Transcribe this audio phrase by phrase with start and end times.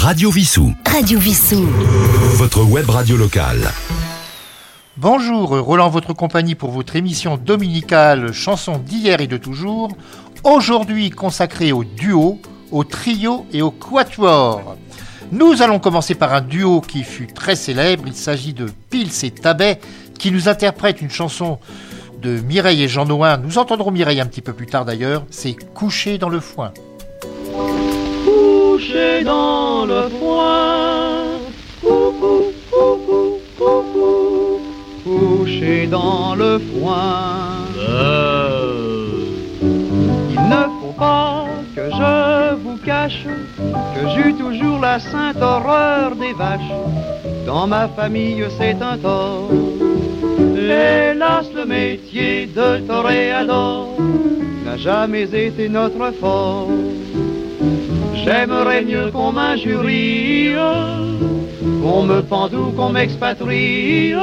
[0.00, 0.72] Radio Vissou.
[0.90, 1.68] Radio Vissou.
[2.36, 3.70] Votre web radio locale.
[4.96, 9.90] Bonjour, Roland, votre compagnie pour votre émission dominicale Chansons d'hier et de toujours.
[10.42, 12.40] Aujourd'hui consacrée au duo,
[12.70, 14.74] au trio et au quatuor.
[15.32, 18.04] Nous allons commencer par un duo qui fut très célèbre.
[18.06, 19.80] Il s'agit de Pils et Tabet
[20.18, 21.58] qui nous interprètent une chanson
[22.22, 23.36] de Mireille et Jean Noin.
[23.36, 25.26] Nous entendrons Mireille un petit peu plus tard d'ailleurs.
[25.28, 26.72] C'est Couché dans le foin
[28.90, 31.22] couché dans le foin.
[31.80, 34.60] Coucou, coucou, coucou,
[35.04, 37.66] couché dans le foin.
[40.30, 43.24] Il ne faut pas que je vous cache
[43.94, 46.74] que j'eus toujours la sainte horreur des vaches.
[47.46, 49.50] Dans ma famille, c'est un tort.
[50.56, 53.96] Hélas, le métier de toréador
[54.64, 56.68] n'a jamais été notre fort.
[58.24, 60.52] J'aimerais mieux qu'on m'injurie,
[61.82, 64.14] qu'on me pendoue, qu'on m'expatrie,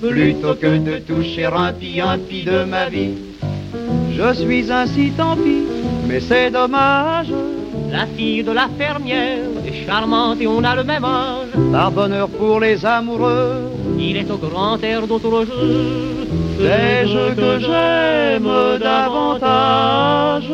[0.00, 3.14] plutôt que de toucher un pis, un pis de ma vie.
[4.12, 5.64] Je suis ainsi, tant pis,
[6.06, 7.32] mais c'est dommage.
[7.90, 11.48] La fille de la fermière est charmante et on a le même âge.
[11.72, 16.26] Par bonheur pour les amoureux, il est au grand air d'autres jeux.
[16.58, 18.48] Les jeux que j'aime
[18.80, 20.50] davantage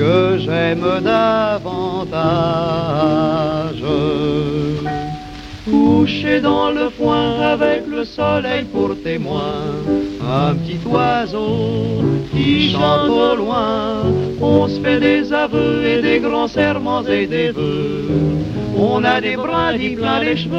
[0.00, 1.74] que j'aime davantage.
[5.66, 9.60] Couché dans le foin avec le soleil pour témoin,
[10.42, 14.04] un petit oiseau qui chante au loin.
[14.40, 18.08] On se fait des aveux et des grands serments et des vœux.
[18.78, 20.58] On a des brindilles plein les cheveux.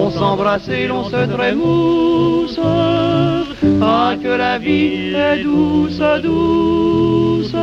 [0.00, 2.60] On s'embrasse et l'on se trémousse.
[3.82, 7.54] Ah, que la vie est douce, douce.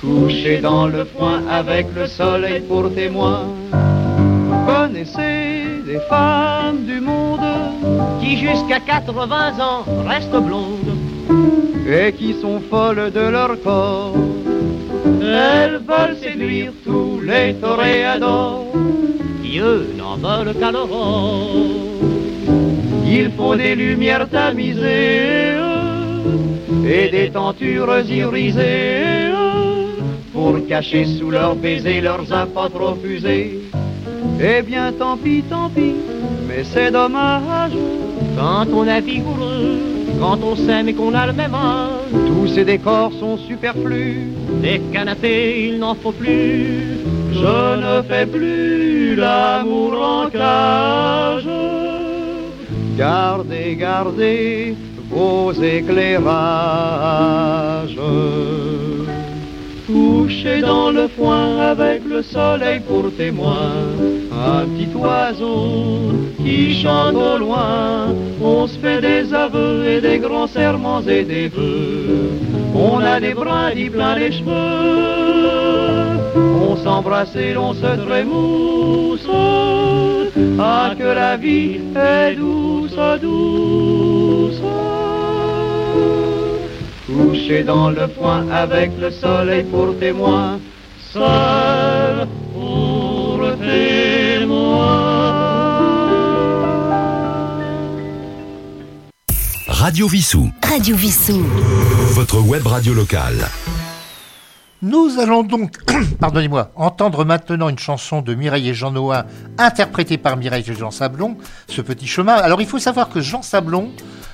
[0.00, 3.44] Couché dans le foin avec le soleil pour témoin.
[3.72, 7.40] Vous connaissez des femmes du monde
[8.20, 10.96] qui jusqu'à 80 ans restent blondes
[11.86, 14.14] et qui sont folles de leur corps.
[15.22, 18.66] Elles veulent séduire tous les toréadors
[19.42, 22.09] qui eux n'en veulent qu'à l'aurore.
[23.12, 25.56] Il faut des lumières tamisées
[26.86, 29.32] et des tentures irisées
[30.32, 32.96] pour cacher sous leurs baisers leurs impôts trop.
[34.42, 35.96] Eh bien, tant pis, tant pis,
[36.48, 37.72] mais c'est dommage.
[38.38, 39.80] Quand on est vigoureux,
[40.20, 44.28] quand on s'aime et qu'on a le même âge, tous ces décors sont superflus.
[44.62, 47.00] Des canapés, il n'en faut plus.
[47.32, 51.89] Je ne fais plus l'amour en cage.
[53.00, 54.76] Gardez, gardez
[55.08, 56.28] vos éclairages.
[59.86, 63.72] Couché dans le foin avec le soleil pour témoin,
[64.30, 66.12] un petit oiseau
[66.44, 68.14] qui chante au loin.
[68.42, 72.32] On se fait des aveux et des grands serments et des vœux.
[72.74, 74.50] On a des brindilles plein les cheveux.
[76.36, 79.26] On s'embrasse et l'on se trémousse.
[80.62, 84.60] Ah, que la vie est douce, douce.
[87.06, 90.60] Couché dans le foin avec le soleil pour témoin,
[91.12, 95.00] seul pour témoin.
[99.66, 100.50] Radio Vissou.
[100.62, 101.42] Radio Vissou.
[102.12, 103.48] Votre web radio locale.
[104.82, 105.76] Nous allons donc,
[106.20, 109.26] pardonnez-moi, entendre maintenant une chanson de Mireille et Jean Noin,
[109.58, 111.36] interprétée par Mireille et Jean Sablon,
[111.68, 112.32] Ce petit chemin.
[112.32, 113.90] Alors il faut savoir que Jean Sablon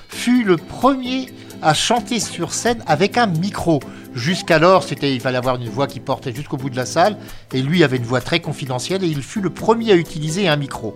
[0.07, 3.81] fut le premier à chanter sur scène avec un micro.
[4.15, 7.17] Jusqu'alors, c'était, il fallait avoir une voix qui portait jusqu'au bout de la salle,
[7.51, 10.55] et lui avait une voix très confidentielle, et il fut le premier à utiliser un
[10.55, 10.95] micro.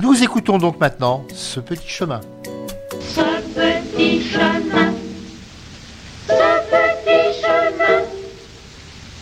[0.00, 2.20] Nous écoutons donc maintenant ce petit chemin.
[3.00, 3.20] Ce
[3.54, 4.94] petit chemin,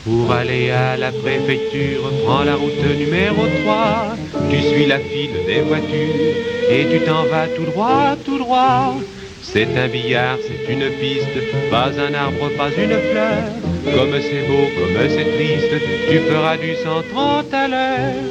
[0.06, 4.14] Pour aller à la préfecture, prends la route numéro 3.
[4.48, 6.36] Tu suis la file des voitures
[6.70, 8.94] et tu t'en vas tout droit, tout droit.
[9.42, 11.36] C'est un billard, c'est une piste,
[11.72, 13.50] pas un arbre, pas une fleur.
[13.97, 15.74] Comme c'est beau, comme c'est triste,
[16.09, 18.22] tu feras du 130 à l'heure.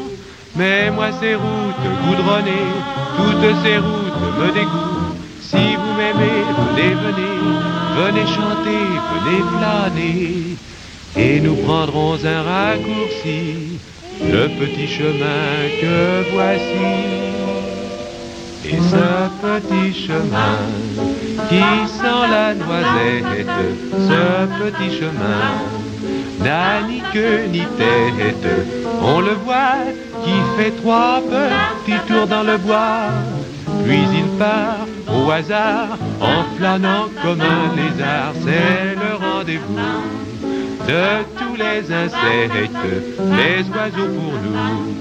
[0.55, 2.71] Mais moi ces routes goudronnées,
[3.17, 5.17] toutes ces routes me dégoûtent.
[5.41, 7.35] Si vous m'aimez, venez, venez,
[7.97, 10.55] venez chanter, venez planer.
[11.17, 13.79] Et nous prendrons un raccourci,
[14.21, 15.47] le petit chemin
[15.79, 17.35] que voici.
[18.65, 20.57] Et ce petit chemin
[21.47, 23.47] qui sent la noisette,
[23.93, 25.45] ce petit chemin
[26.43, 28.67] n'a ni queue ni tête.
[29.01, 29.85] On le voit
[30.25, 33.11] qui fait trois petits tours dans le bois,
[33.85, 38.33] puis il part au hasard en flânant comme un lézard.
[38.43, 40.24] C'est le rendez-vous
[40.87, 42.85] de tous les insectes,
[43.19, 44.95] les oiseaux pour nous.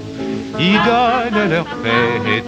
[0.57, 2.45] Ils donnent leur fête,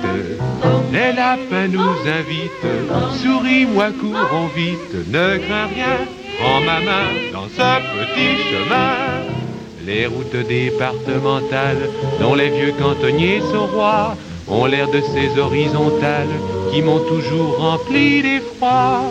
[0.92, 5.98] les lapins nous invitent, souris-moi, courons vite, ne crains rien,
[6.40, 8.96] prends ma main dans ce petit chemin.
[9.86, 14.16] Les routes départementales, dont les vieux cantonniers sont rois,
[14.48, 16.28] ont l'air de ces horizontales
[16.72, 19.02] qui m'ont toujours rempli d'effroi.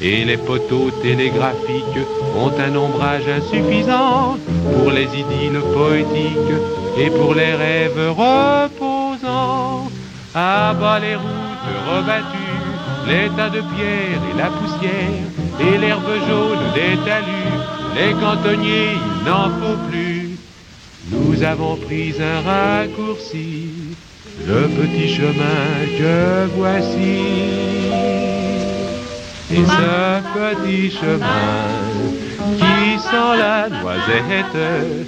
[0.00, 2.06] Et les poteaux télégraphiques
[2.36, 4.38] ont un ombrage insuffisant
[4.72, 6.60] pour les idylles poétiques
[6.96, 9.90] et pour les rêves reposants.
[10.34, 12.58] À bas les routes rebattues,
[13.08, 15.26] les tas de pierres et la poussière,
[15.60, 17.58] et l'herbe jaune des talus,
[17.96, 20.38] les cantonniers, il n'en faut plus.
[21.10, 23.70] Nous avons pris un raccourci,
[24.46, 27.87] le petit chemin que voici.
[29.50, 31.68] Et ce petit chemin
[32.58, 34.58] qui sent la noisette,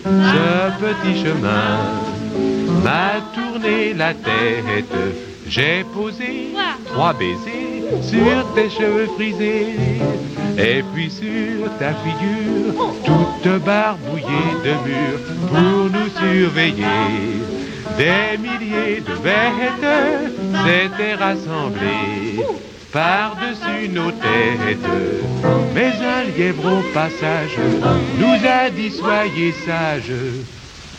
[0.03, 1.77] ce petit chemin
[2.83, 4.97] m'a tourné la tête.
[5.47, 6.55] J'ai posé
[6.87, 9.75] trois baisers sur tes cheveux frisés
[10.57, 17.43] et puis sur ta figure toute barbouillée de murs pour nous surveiller.
[17.99, 19.91] Des milliers de bêtes
[20.65, 22.47] s'étaient rassemblées
[22.93, 24.79] par-dessus nos têtes.
[25.75, 27.59] Mais un lièvre au passage
[28.19, 30.13] nous a dit soyez sages,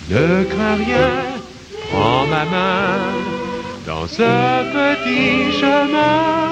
[0.09, 1.11] ne crains rien,
[1.89, 2.99] prends ma main
[3.85, 4.23] dans ce
[4.75, 6.51] petit chemin.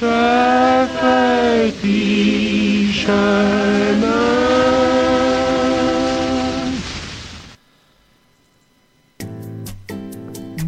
[0.00, 4.43] Ce petit chemin.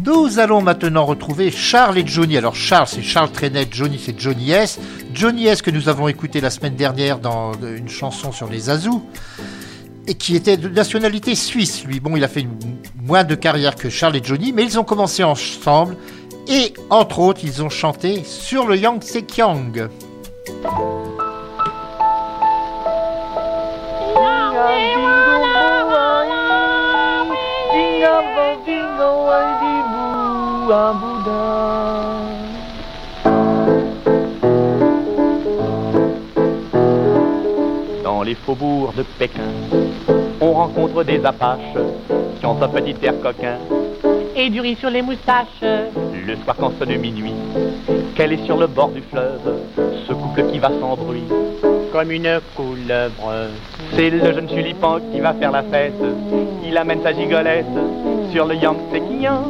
[0.07, 2.37] Nous allons maintenant retrouver Charles et Johnny.
[2.37, 4.79] Alors Charles, c'est Charles Trenet, Johnny, c'est Johnny S.
[5.13, 9.03] Johnny S que nous avons écouté la semaine dernière dans une chanson sur les Azous
[10.07, 11.83] et qui était de nationalité suisse.
[11.83, 12.47] Lui, bon, il a fait
[13.03, 15.97] moins de carrière que Charles et Johnny, mais ils ont commencé ensemble
[16.47, 18.77] et entre autres, ils ont chanté sur le
[30.67, 30.99] Dans
[38.23, 39.39] les faubourgs de Pékin,
[40.41, 41.61] on rencontre des apaches
[42.37, 43.59] qui ont un petit air coquin.
[44.35, 45.61] Et du riz sur les moustaches.
[45.61, 47.31] Le soir quand sonne minuit,
[48.15, 49.61] qu'elle est sur le bord du fleuve,
[50.05, 51.23] ce couple qui va sans bruit,
[51.93, 53.31] comme une couleuvre.
[53.95, 55.93] C'est le jeune tulipan qui va faire la fête,
[56.65, 57.65] il amène sa gigolette
[58.33, 59.45] sur le Yangtze Kiang.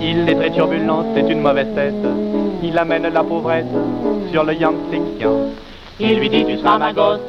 [0.00, 1.94] Il est très turbulent, c'est une mauvaise tête,
[2.62, 3.66] il amène la pauvrette
[4.30, 5.00] sur le Yangtze.
[5.98, 7.20] Il lui dit tu seras ma gosse,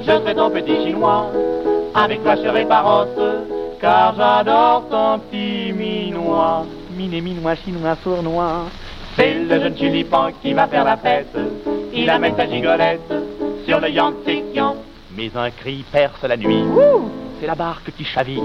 [0.00, 1.26] je serai ton petit chinois,
[1.94, 3.08] avec toi je serai parosse,
[3.80, 6.66] car j'adore ton petit minois.
[6.96, 8.64] Miné, minois, chinois, sournois.
[9.16, 11.36] C'est le jeune tulipan qui va faire la fête,
[11.94, 13.12] il amène sa gigolette
[13.66, 14.42] sur le Yangtze.
[15.16, 16.64] Mais un cri perce la nuit.
[17.40, 18.42] C'est la barque qui chavire,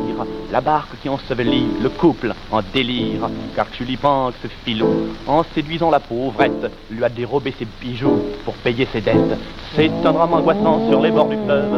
[0.54, 3.30] la barque qui ensevelit le couple en délire.
[3.54, 4.88] Car Tulipan, ce filou,
[5.28, 9.38] en séduisant la pauvrette, lui a dérobé ses bijoux pour payer ses dettes.
[9.76, 11.76] C'est un drame angoissant sur les bords du fleuve.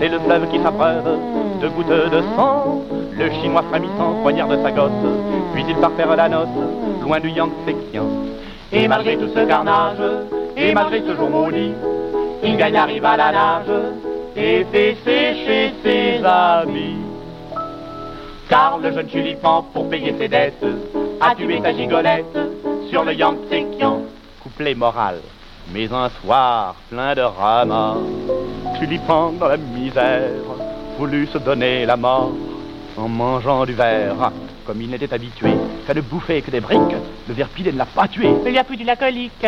[0.00, 1.08] C'est le fleuve qui s'abreuve
[1.62, 2.82] de gouttes de sang.
[3.12, 4.90] Le chinois frémissant poignarde sa gosse,
[5.54, 6.48] puis il part faire la noce,
[7.00, 8.08] loin du Yangtze Kiang.
[8.72, 10.02] Et malgré tout ce carnage,
[10.56, 11.70] et malgré ce jour maudit,
[12.42, 14.05] il gagne, arrive à la nage
[14.36, 16.96] et fait sécher ses habits.
[18.48, 20.64] Car le jeune tulipan, pour payer ses dettes,
[21.20, 22.38] a tué sa gigolette
[22.90, 24.02] sur le Yangtze Kiang.
[24.42, 25.16] Couplet moral.
[25.72, 27.96] Mais un soir, plein de ramas,
[28.78, 30.30] Tulipan dans la misère,
[30.96, 32.30] voulut se donner la mort
[32.96, 34.30] en mangeant du verre.
[34.64, 35.50] Comme il n'était habitué
[35.86, 36.80] qu'à ne bouffer que des briques,
[37.26, 38.28] le ver pilé ne l'a pas tué.
[38.44, 39.46] Il lui a foutu la colique.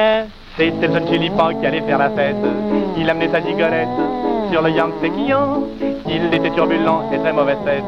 [0.56, 2.36] C'était le jeune tulipan qui allait faire la fête.
[2.96, 3.88] Il amenait sa gigolette
[4.50, 5.64] sur le Yangtze Kiang.
[6.08, 7.84] Il était turbulent et très mauvaise tête.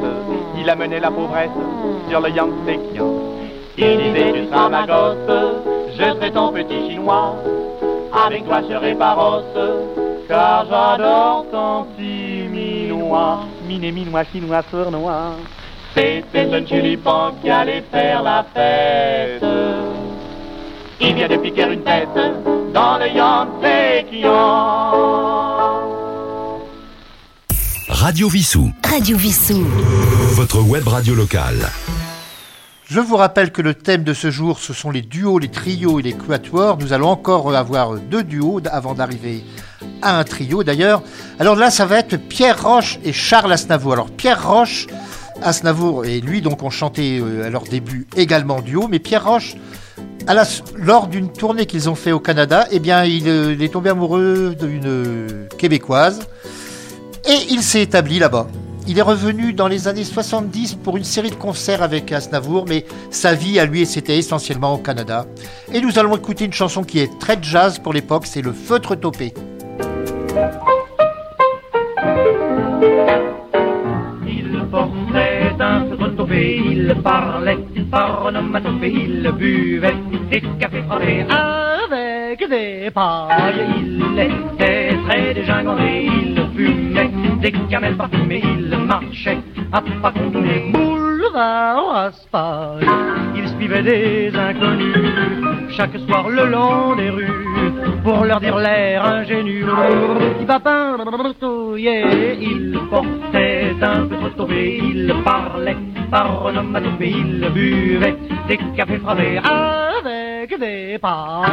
[0.57, 1.51] Il amenait la pauvrette
[2.09, 3.13] sur le Yangtze Kiang.
[3.77, 5.17] Il disait tu seras ma gosse,
[5.97, 7.35] je serai ton petit chinois.
[8.25, 9.45] Avec toi je serai parosse,
[10.27, 13.39] car j'adore ton petit minois.
[13.67, 15.35] Miné, minois, chinois, sournois.
[15.95, 19.43] C'était jeune tulipan qui allait faire la fête.
[20.99, 22.09] Il vient de piquer une tête
[22.73, 25.50] dans le Yangtze Kiang.
[28.01, 28.71] Radio Vissou.
[28.83, 29.63] Radio Vissou.
[30.33, 31.69] Votre web radio locale.
[32.89, 35.99] Je vous rappelle que le thème de ce jour, ce sont les duos, les trios
[35.99, 36.77] et les quatuors.
[36.79, 39.43] Nous allons encore avoir deux duos avant d'arriver
[40.01, 41.03] à un trio d'ailleurs.
[41.39, 43.93] Alors là, ça va être Pierre Roche et Charles Aznavour.
[43.93, 44.87] Alors Pierre Roche,
[45.43, 49.53] Aznavour et lui donc ont chanté euh, à leur début également duo, mais Pierre Roche,
[50.27, 53.61] à la- lors d'une tournée qu'ils ont fait au Canada, eh bien il, euh, il
[53.63, 56.19] est tombé amoureux d'une québécoise
[57.25, 58.47] et il s'est établi là-bas.
[58.87, 62.85] Il est revenu dans les années 70 pour une série de concerts avec Aznavour, mais
[63.11, 65.25] sa vie à lui, c'était essentiellement au Canada.
[65.71, 68.95] Et nous allons écouter une chanson qui est très jazz pour l'époque, c'est Le Feutre
[68.99, 69.33] Topé.
[74.27, 77.59] Il portait un feutre topé, il parlait
[77.91, 79.93] par onomatopée, il buvait
[80.31, 83.67] des cafés avec des pailles.
[83.77, 84.80] Il était
[85.31, 87.11] très dégingandé, il fumait
[87.41, 89.37] des camels parfumés, il marchait
[89.71, 92.85] à pas combinés, boulevard Raspail.
[93.35, 94.95] Il suivait des inconnus
[95.69, 97.27] chaque soir le long des rues
[98.03, 99.63] pour leur dire l'air ingénu.
[100.39, 100.69] Il portait
[103.81, 105.77] un peu trop topé, il parlait
[106.09, 108.15] par onomatopée, il buvait
[108.47, 111.49] des cafés frappés avec des pailles.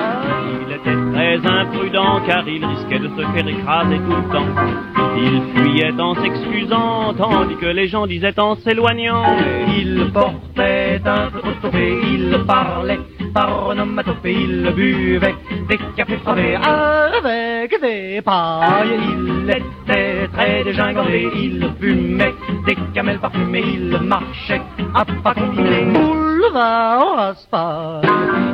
[0.66, 4.46] Il était très imprudent car il risquait de se faire écraser tout le temps.
[5.16, 9.24] Il fuyait en s'excusant, tandis que les gens disaient en s'éloignant.
[9.76, 13.00] Il portait un peu trop topé, il parlait
[13.34, 15.34] par onomatopée, il buvait
[15.68, 18.98] des cafés frappés avec des pailles.
[19.18, 22.34] Il était très dégingandé, il fumait
[22.66, 24.62] des camels parfumés, il marchait
[24.94, 26.27] à pas combinés.
[26.38, 28.02] Boulevard Raspail,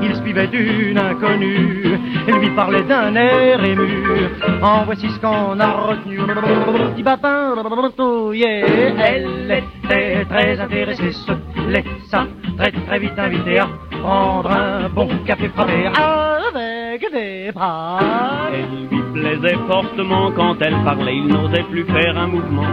[0.02, 4.30] il suivait une inconnue, lui parlait d'un air ému.
[4.62, 6.16] En voici ce qu'on a retenu.
[6.16, 7.54] Petit papin.
[8.98, 11.32] Elle était très intéressée, se
[11.68, 12.26] laissa
[12.56, 13.68] très très vite inviter à
[14.02, 21.62] prendre un bon café frappé avec des lui plaisait fortement quand elle parlait, il n'osait
[21.70, 22.66] plus faire un mouvement.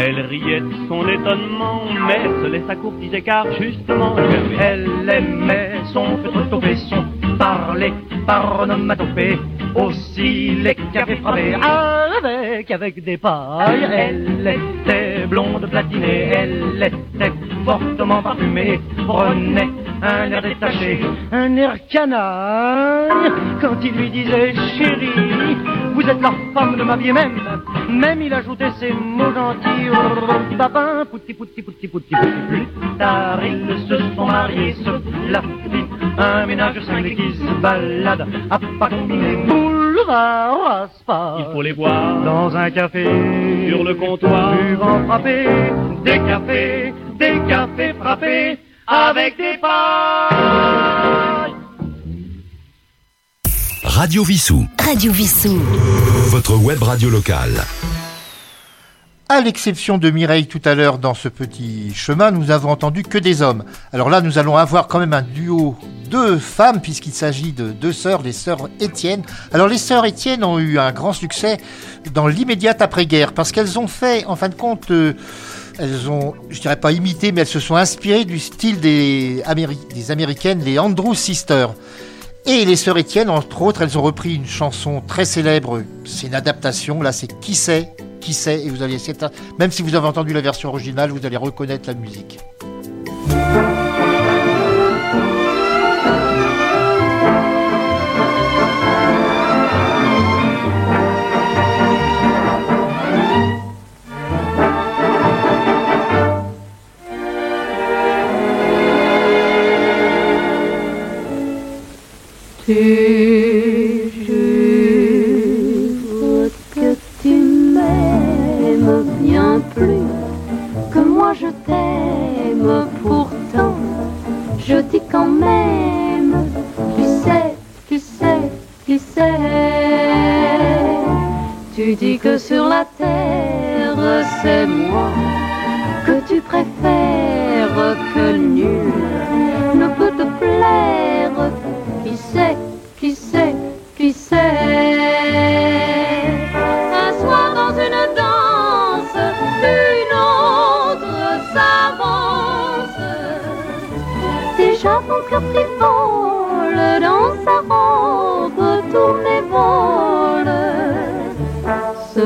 [0.00, 4.16] Elle riait de son étonnement, mais se laissa courtiser car justement,
[4.60, 6.18] elle aimait son
[6.50, 7.04] topé, son
[7.36, 7.92] parler
[8.26, 9.38] par onomatopée.
[9.74, 13.88] Aussi les cafés frappés avec, avec des pailles.
[13.92, 17.32] Elle était blonde platinée, elle était
[17.64, 19.68] fortement parfumée, prenait
[20.00, 21.00] un air détaché,
[21.32, 23.32] un air canaille.
[23.60, 25.56] Quand il lui disait chérie,
[25.94, 27.40] vous êtes la femme de ma vie même.
[27.90, 32.14] Même il ajoutait ces mots gentils, papin, pouti pouti pouti pouti.
[32.48, 35.42] Plus tard ils se sont mariés, se la
[36.18, 39.36] un ménage cinglé qui se balade à pas combiner.
[39.46, 41.46] Boulevard Raspail.
[41.46, 43.04] Il faut les voir dans un café
[43.68, 45.46] sur le comptoir, buvant frapper
[46.04, 51.54] des cafés, des cafés frappés avec des pailles.
[53.82, 54.66] Radio Vissou.
[54.78, 55.60] Radio Vissou.
[56.30, 57.64] Votre web radio locale.
[59.34, 63.18] À l'exception de Mireille tout à l'heure dans ce petit chemin, nous avons entendu que
[63.18, 63.64] des hommes.
[63.92, 65.74] Alors là, nous allons avoir quand même un duo
[66.08, 69.24] de femmes puisqu'il s'agit de deux sœurs, les sœurs Étienne.
[69.52, 71.56] Alors les sœurs Étienne ont eu un grand succès
[72.12, 75.14] dans l'immédiate après-guerre parce qu'elles ont fait, en fin de compte, euh,
[75.80, 79.42] elles ont, je dirais pas imité, mais elles se sont inspirées du style des,
[79.92, 81.74] des américaines, les Andrew Sisters.
[82.46, 85.82] Et les sœurs Étienne, entre autres, elles ont repris une chanson très célèbre.
[86.04, 87.02] C'est une adaptation.
[87.02, 90.06] Là, c'est Qui sait Qui sait Et vous allez, c'est un- même si vous avez
[90.06, 92.38] entendu la version originale, vous allez reconnaître la musique.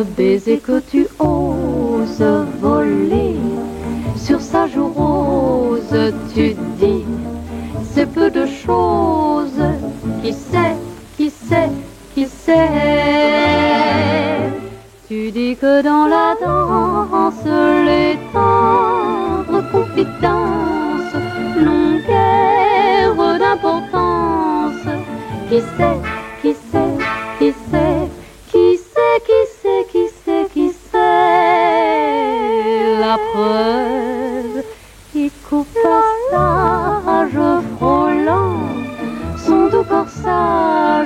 [0.04, 2.24] baiser que tu oses
[2.60, 3.36] voler
[4.16, 7.04] sur sa joue rose, tu dis
[7.98, 9.64] c'est peu de choses.
[10.22, 10.76] Qui sait,
[11.16, 11.70] qui sait,
[12.14, 12.68] qui sait?
[15.08, 17.44] Tu dis que dans la danse,
[17.88, 21.16] les tendres confidences
[21.56, 24.86] n'ont guère d'importance.
[25.48, 26.07] Qui sait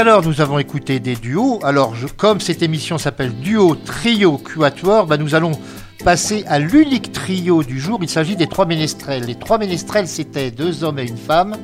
[0.00, 1.60] Jusqu'alors, nous avons écouté des duos.
[1.62, 5.52] Alors, comme cette émission s'appelle Duo, Trio, Quatuor, bah, nous allons
[6.02, 7.98] passer à l'unique trio du jour.
[8.00, 9.24] Il s'agit des trois ménestrels.
[9.24, 11.54] Les trois ménestrels, c'était deux hommes et une femme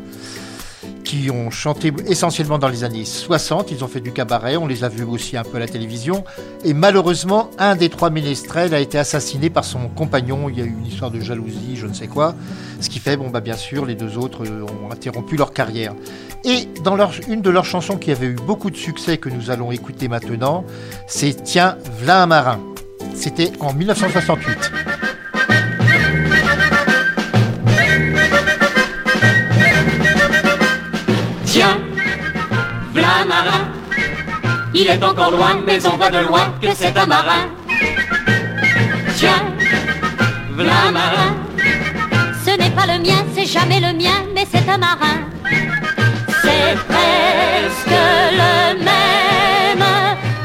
[1.06, 3.70] qui ont chanté essentiellement dans les années 60.
[3.70, 6.24] Ils ont fait du cabaret, on les a vus aussi un peu à la télévision.
[6.64, 10.50] Et malheureusement, un des trois ménestrels a été assassiné par son compagnon.
[10.50, 12.34] Il y a eu une histoire de jalousie, je ne sais quoi.
[12.80, 15.94] Ce qui fait, bah, bien sûr, les deux autres euh, ont interrompu leur carrière.
[16.44, 16.96] Et dans
[17.28, 20.64] une de leurs chansons qui avait eu beaucoup de succès que nous allons écouter maintenant,
[21.06, 22.60] c'est Tiens, v'là un marin.
[23.14, 25.05] C'était en 1968.
[34.78, 37.48] Il est encore loin, mais on voit de loin que c'est un marin.
[39.16, 39.42] Tiens,
[40.50, 41.34] v'là un marin.
[42.44, 45.16] Ce n'est pas le mien, c'est jamais le mien, mais c'est un marin.
[46.42, 48.00] C'est presque
[48.42, 49.86] le même,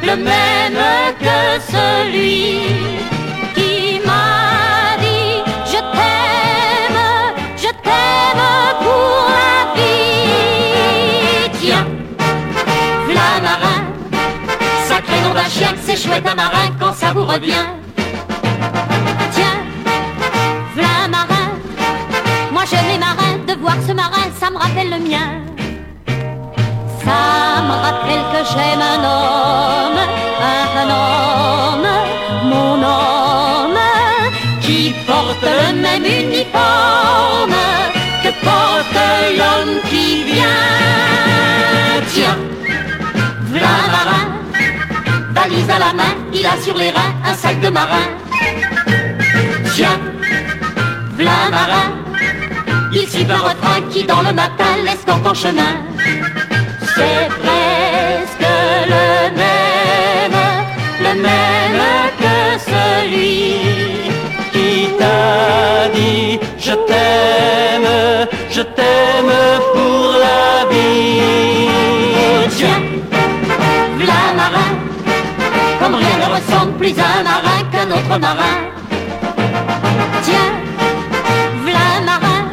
[0.01, 0.81] le même
[1.19, 1.39] que
[1.73, 2.61] celui
[16.11, 17.67] chouette un marin quand ça vous revient.
[19.35, 19.59] Tiens,
[20.75, 21.47] v'là un marin.
[22.51, 25.29] Moi j'aime les marins, de voir ce marin, ça me rappelle le mien.
[27.05, 27.21] Ça
[27.67, 30.01] me rappelle que j'aime un homme,
[30.75, 31.89] un homme,
[32.51, 33.81] mon homme,
[34.61, 37.61] qui porte le même uniforme
[38.23, 38.99] que porte
[39.37, 40.67] l'homme qui vient.
[42.13, 42.37] Tiens,
[43.51, 44.25] v'là un marin,
[45.51, 48.07] valise à la main, il a sur les reins un sac de marin.
[49.75, 49.99] Tiens,
[51.17, 51.87] v'là marin,
[52.93, 55.73] il suit un refrain qui dans le matin laisse camp en chemin.
[56.95, 58.53] C'est presque
[58.93, 60.39] le même,
[61.05, 61.81] le même
[62.21, 62.37] que
[62.71, 63.55] celui
[64.53, 66.73] qui t'a dit je
[76.81, 78.57] plus un marin qu'un autre marin.
[80.23, 80.51] Tiens,
[81.63, 82.43] v'là un marin.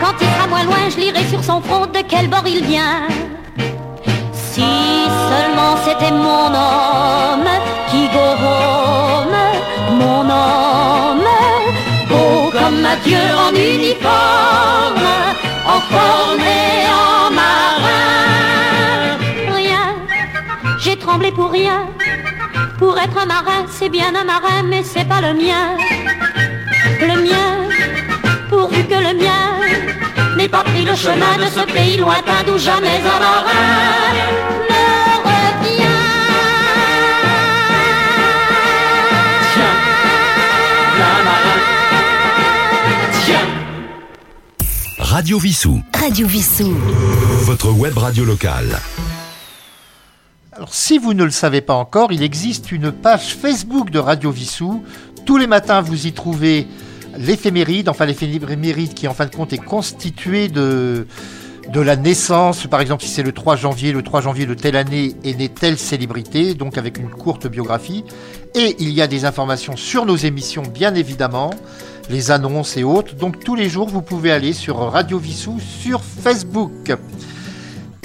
[0.00, 3.02] Quand il sera moins loin, je lirai sur son front de quel bord il vient.
[4.32, 4.70] Si
[5.30, 7.50] seulement c'était mon homme
[7.90, 9.40] qui gomme,
[10.00, 11.30] mon homme,
[12.08, 15.10] Beau comme dieu en uniforme,
[15.74, 19.18] en forme et en marin.
[19.60, 19.86] rien.
[20.78, 21.95] J'ai tremblé pour rien.
[22.78, 25.76] Pour être un marin, c'est bien un marin, mais c'est pas le mien.
[27.00, 27.68] Le mien,
[28.50, 29.56] pourvu que le mien
[30.36, 34.12] N'ai pas pris le chemin de ce pays lointain d'où jamais un marin
[34.68, 34.82] ne
[35.24, 35.96] revient.
[39.54, 39.76] Tiens,
[40.94, 41.58] v'là un marin.
[43.24, 43.48] Tiens.
[44.98, 45.80] Radio Vissou.
[45.98, 46.76] Radio Vissou.
[47.44, 48.78] Votre web radio locale.
[50.56, 54.30] Alors, si vous ne le savez pas encore, il existe une page Facebook de Radio
[54.30, 54.82] Vissou.
[55.26, 56.66] Tous les matins, vous y trouvez
[57.18, 61.06] l'éphéméride, enfin l'éphéméride qui en fin de compte est constitué de,
[61.70, 64.76] de la naissance, par exemple si c'est le 3 janvier, le 3 janvier de telle
[64.76, 68.04] année est née telle célébrité, donc avec une courte biographie.
[68.54, 71.50] Et il y a des informations sur nos émissions, bien évidemment,
[72.08, 73.14] les annonces et autres.
[73.14, 76.96] Donc tous les jours, vous pouvez aller sur Radio Vissou sur Facebook.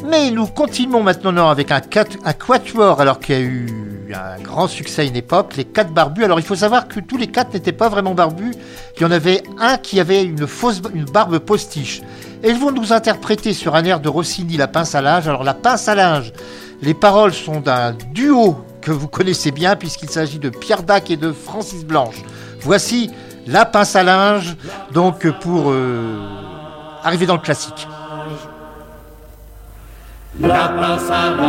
[0.03, 1.81] Mais nous continuons maintenant avec un,
[2.25, 5.93] un quatuor, alors qu'il y a eu un grand succès à une époque, les quatre
[5.93, 6.23] barbus.
[6.23, 8.53] Alors il faut savoir que tous les quatre n'étaient pas vraiment barbus.
[8.97, 12.01] Il y en avait un qui avait une fausse, une barbe postiche.
[12.43, 15.27] Et ils vont nous interpréter sur un air de Rossini, la pince à linge.
[15.27, 16.33] Alors la pince à linge,
[16.81, 21.17] les paroles sont d'un duo que vous connaissez bien puisqu'il s'agit de Pierre Dac et
[21.17, 22.15] de Francis Blanche.
[22.59, 23.11] Voici
[23.47, 24.55] la pince à linge,
[24.93, 26.19] donc pour euh,
[27.03, 27.87] arriver dans le classique.
[30.39, 31.41] La pince à linge.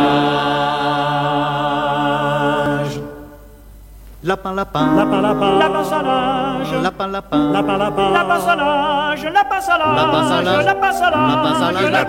[4.23, 8.55] Lapin, lapin, Lapin, lapin, la pince à linge, lapin, lapin, lapin, lapin, la pince à
[8.55, 11.91] linge, la pince à linge, la pince à linge, la pince à la à linge,
[11.91, 12.03] linge.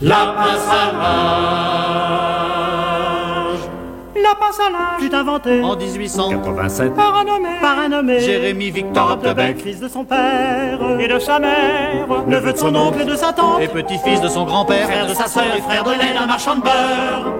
[0.00, 2.13] la à linge.
[4.24, 8.20] La pince à linge fut inventée En 1887, par un nommé, par un nommé.
[8.20, 13.02] Jérémy Victor Opdebeck, fils de son père et de sa mère, neveu de son oncle.
[13.02, 15.84] et de sa tante, et petit-fils de son grand-père, frère de sa sœur et frère
[15.84, 17.34] de laine, un marchand de beurre.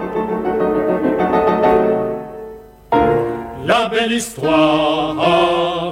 [3.65, 5.84] La belle histoire.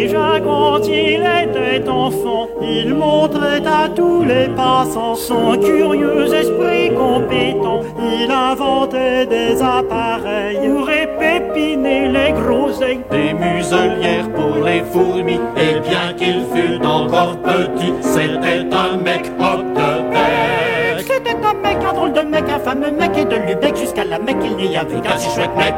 [0.00, 7.82] Déjà quand il était enfant, il montrait à tous les passants son curieux esprit compétent.
[7.98, 13.00] Il inventait des appareils pour épépiner les groseilles.
[13.10, 19.60] Des muselières pour les fourmis, et bien qu'il fût encore petit, c'était un mec hop
[19.74, 21.06] de bec.
[21.06, 24.18] C'était un mec, un drôle de mec, un fameux mec, et de Lubeck jusqu'à la
[24.18, 25.74] Mecque, il n'y avait qu'un si chouette mec.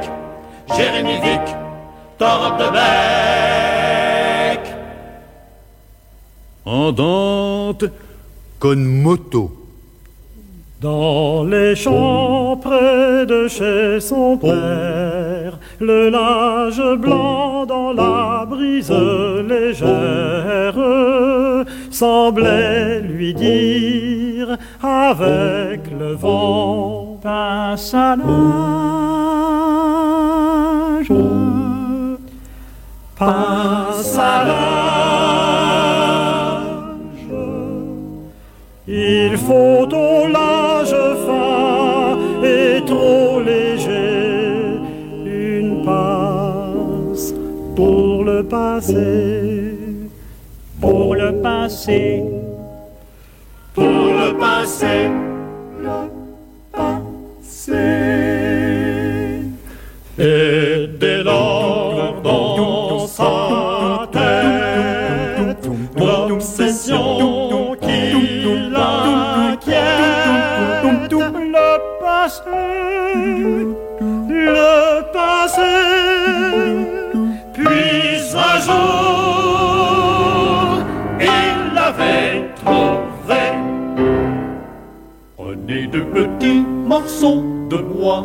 [0.77, 1.57] Jérémy Vic,
[2.19, 3.72] Torop de bec.
[6.65, 7.91] Andante
[8.59, 9.51] con moto.
[10.81, 18.93] Dans les champs près de chez son père, le linge blanc dans la brise
[19.49, 20.79] légère
[21.91, 28.33] semblait lui dire avec le vent pince à linge,
[33.17, 34.72] pince à
[39.25, 44.81] Il faut au linge fin et trop léger
[45.25, 47.33] une pince
[47.77, 49.79] pour le passer,
[50.81, 52.25] pour le passer,
[53.75, 53.85] Pour
[54.21, 55.09] le passé,
[72.41, 73.67] passé
[74.29, 76.93] le passé
[77.53, 77.67] puis
[78.35, 78.75] un jour,
[81.21, 83.43] il l'avait trouvé.
[85.37, 88.25] Prenez de petits morceaux de bois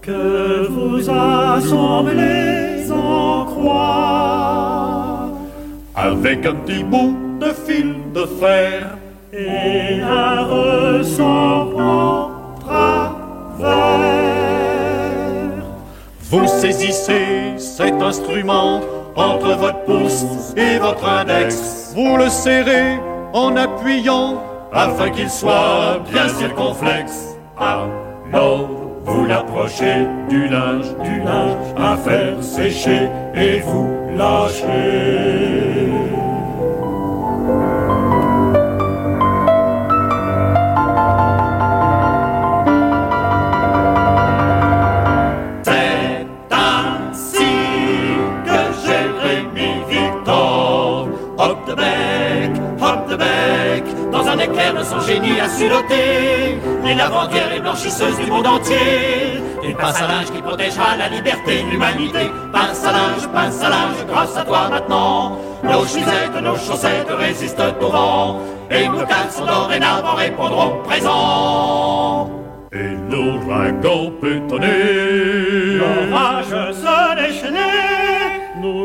[0.00, 5.30] que vous assemblez en croix
[5.94, 8.96] Avec un petit bout de fil de fer,
[9.32, 10.44] et un
[16.62, 18.80] saisissez cet instrument
[19.16, 20.24] entre votre pouce
[20.56, 21.92] et votre index.
[21.96, 23.00] Vous le serrez
[23.32, 24.40] en appuyant
[24.72, 27.36] afin qu'il soit bien circonflexe.
[27.58, 28.68] Alors,
[29.04, 36.01] vous l'approchez du linge, du linge à faire sécher et vous lâchez.
[54.92, 59.40] Son génie a su doter les lavandières et blanchisseuses du monde entier.
[59.64, 62.24] Une pince à linge qui protégera la liberté et l'humanité.
[62.52, 65.38] Pince à linge, pince à linge, grâce à toi maintenant.
[65.62, 68.40] Nos chemisettes, nos chaussettes résistent au vent.
[68.70, 72.30] Et nos caleçons dorénavant répondront présent.
[72.72, 75.78] Et l'ouragan peut tonner.
[75.80, 76.74] L'orage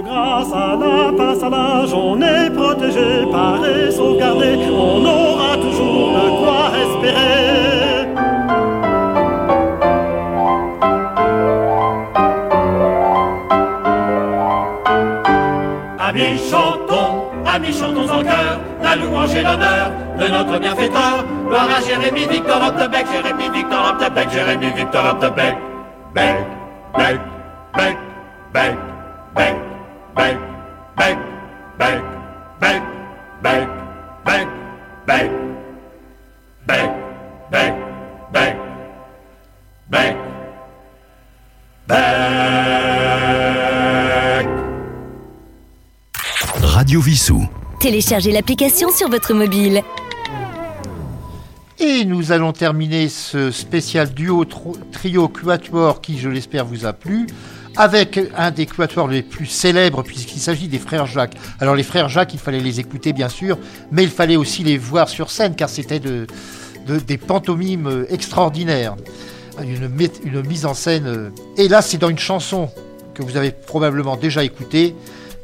[0.01, 8.07] grâce à la passage, on est protégé, paré, sauvegardé, on aura toujours de quoi espérer.
[15.99, 21.25] Amis, chantons, amis, chantons en chœur, la louange et l'honneur de notre bienfaiteur.
[21.47, 25.57] Gloire à Jérémie, Victor Optebec, Jérémie, Victor Optebec, Jérémie, Victor Optebec.
[26.13, 26.35] Bec,
[26.97, 27.19] bec, bec,
[48.07, 49.81] Téléchargez l'application sur votre mobile.
[51.77, 54.45] Et nous allons terminer ce spécial duo
[54.93, 57.27] trio quatuor qui, je l'espère, vous a plu,
[57.75, 61.35] avec un des quatuors les plus célèbres puisqu'il s'agit des frères Jacques.
[61.59, 63.57] Alors les frères Jacques, il fallait les écouter bien sûr,
[63.91, 66.27] mais il fallait aussi les voir sur scène car c'était de,
[66.87, 68.95] de- des pantomimes extraordinaires.
[69.61, 69.89] Une,
[70.23, 71.07] une mise en scène.
[71.07, 72.69] euh, Et là, c'est dans une chanson
[73.13, 74.95] que vous avez probablement déjà écoutée.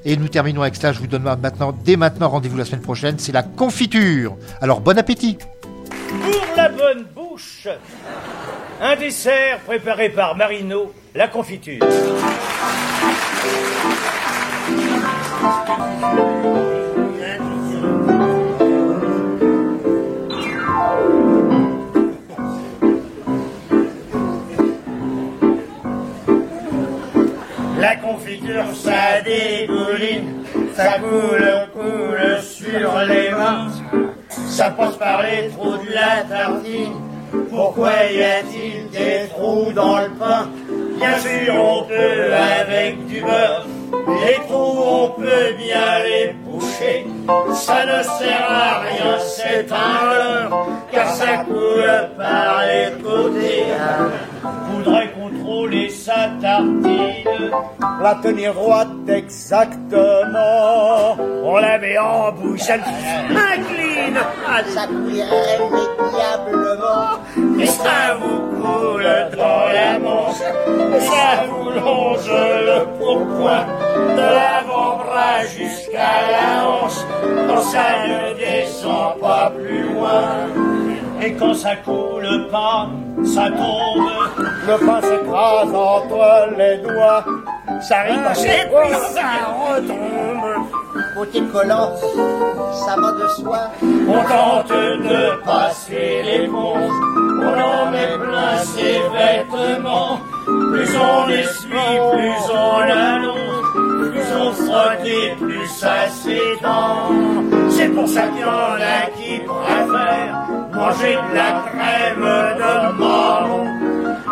[0.05, 0.91] Et nous terminons avec cela.
[0.91, 3.19] Je vous donne maintenant, dès maintenant rendez-vous la semaine prochaine.
[3.19, 4.37] C'est la confiture.
[4.61, 5.37] Alors bon appétit.
[6.21, 7.67] Pour la bonne bouche,
[8.81, 11.83] un dessert préparé par Marino, la confiture.
[27.83, 33.67] La confiture, ça dégouline, ça coule, coule sur les mains.
[34.29, 36.93] Ça passe par les trous de la tartine.
[37.49, 40.47] Pourquoi y a-t-il des trous dans le pain?
[40.97, 43.65] Bien sûr, on peut avec du beurre.
[44.25, 47.05] Les trous, on peut bien les boucher.
[47.53, 53.65] Ça ne sert à rien, c'est un leurre, car ça coule par les côtés.
[54.69, 57.51] Faudrait contrôler sa tartine,
[58.01, 61.15] la tenir droite exactement.
[61.43, 64.17] On la met en bouche, elle s'incline,
[64.67, 67.19] ça coule irrémédiablement.
[67.61, 70.41] Et ça vous coule dans la manche,
[70.95, 73.65] et ça vous longe le pourpoint,
[74.17, 76.99] de l'avant-bras jusqu'à la hanche,
[77.47, 80.27] quand ça ne descend pas plus loin.
[81.25, 82.89] Et quand ça coule pas,
[83.23, 84.09] ça tombe.
[84.67, 87.23] Le pain s'écrase entre les doigts.
[87.81, 90.67] Ça ricochet puis ça retombe.
[91.15, 91.91] Côté collant,
[92.73, 93.59] ça va de soi.
[93.81, 96.91] On tente de passer l'éponge.
[97.41, 100.19] On en met plein ses vêtements.
[100.45, 104.11] Plus on essuie, plus on allonge.
[104.11, 107.11] Plus on frotte et plus ça s'étend.
[107.69, 109.22] C'est pour ça qu'il y en a qui
[110.93, 112.27] manger de la crème
[112.57, 113.65] de marron.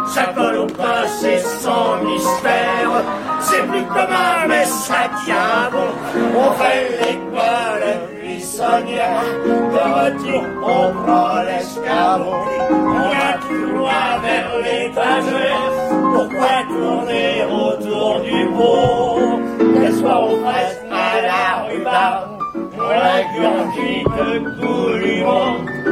[0.08, 3.04] Ça colle au pain, c'est sans mystère.
[3.40, 5.92] C'est plus commun, mais ça tient bon.
[6.38, 7.86] On fait l'école
[8.22, 9.24] buissonnière.
[9.46, 12.36] De retour, on prend l'escabeau.
[12.70, 15.72] On va plus loin vers l'étagère.
[16.14, 19.40] Pourquoi tourner autour du pot?
[19.80, 22.38] Qu'elle soit aux fraises à la rhubarbe.
[22.78, 25.91] On la gurgite goulûment.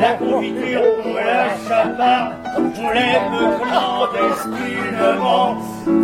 [0.00, 3.32] La confiture, on la chaparde, on l'aime
[3.62, 5.56] clandestinement.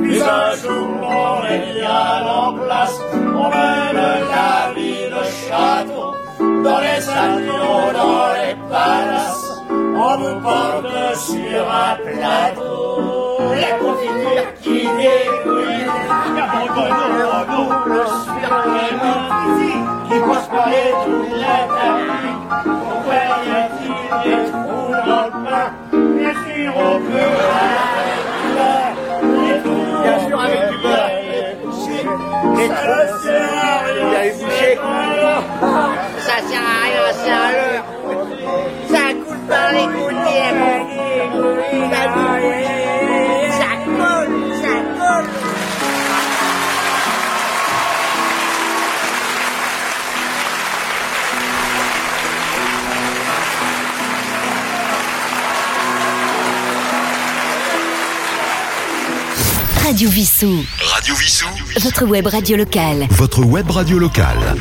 [0.02, 4.02] Puis un jour, on est en place, on mène
[4.34, 11.94] la vie de château, dans les avions, dans les palaces, on vous porte sur un
[12.02, 13.38] plateau.
[13.54, 15.94] La confiture qui dégouline,
[17.86, 19.30] le sur les mains,
[20.08, 20.90] qui passe par les
[21.38, 22.83] la
[25.92, 27.32] Bien sûr, on peut
[30.38, 31.10] avec du beurre.
[32.56, 34.10] Ça sert à rien,
[34.82, 35.46] un leurre.
[36.18, 37.82] Ça sert à rien, c'est.
[38.92, 40.14] Ça coule par les coule,
[59.84, 60.64] Radio Vissou.
[60.80, 61.46] Radio Vissou.
[61.80, 63.06] Votre web radio locale.
[63.10, 64.56] Votre web radio locale.